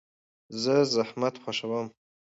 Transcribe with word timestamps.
زه 0.61 0.75
زحمت 0.93 1.35
خوښوم. 1.43 1.87